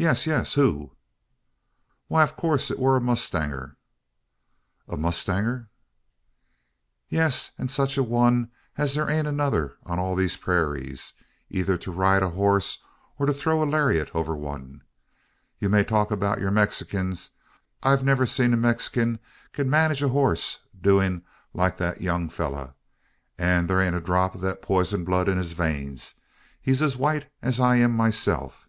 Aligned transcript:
"Yes 0.00 0.28
yes 0.28 0.54
who?" 0.54 0.92
"Why, 2.06 2.22
in 2.22 2.28
coorse 2.36 2.70
it 2.70 2.78
wur 2.78 2.96
a 2.96 3.00
mowstanger." 3.00 3.74
"A 4.86 4.96
mustanger?" 4.96 5.70
"Ye 7.08 7.18
es 7.18 7.50
an 7.58 7.66
such 7.66 7.98
a 7.98 8.04
one 8.04 8.52
as 8.76 8.94
thur 8.94 9.10
ain't 9.10 9.26
another 9.26 9.76
on 9.84 9.98
all 9.98 10.14
these 10.14 10.36
purayras 10.36 11.14
eyther 11.52 11.76
to 11.78 11.90
ride 11.90 12.22
a 12.22 12.30
hoss, 12.30 12.78
or 13.18 13.26
throw 13.32 13.60
a 13.60 13.66
laryitt 13.68 14.14
over 14.14 14.36
one. 14.36 14.82
Yo 15.58 15.68
may 15.68 15.82
talk 15.82 16.12
about 16.12 16.40
yur 16.40 16.52
Mexikins! 16.52 17.30
I 17.82 17.96
never 18.00 18.24
seed 18.24 18.50
neery 18.50 18.60
Mexikin 18.62 19.18
ked 19.52 19.66
manage 19.66 19.98
hoss 19.98 20.60
doin's 20.80 21.22
like 21.52 21.76
that 21.78 22.00
young 22.00 22.28
fellur; 22.28 22.74
an 23.36 23.66
thur 23.66 23.80
ain't 23.80 23.96
a 23.96 24.00
drop 24.00 24.36
o' 24.36 24.38
thur 24.38 24.54
pisen 24.54 25.04
blood 25.04 25.28
in 25.28 25.38
his 25.38 25.54
veins. 25.54 26.14
He 26.62 26.70
ur 26.70 26.84
es 26.84 26.94
white 26.94 27.26
es 27.42 27.58
I 27.58 27.78
am 27.78 27.90
myself." 27.96 28.66